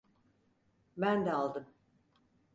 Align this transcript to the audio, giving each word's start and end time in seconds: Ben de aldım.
Ben 0.97 1.25
de 1.25 1.33
aldım. 1.33 1.65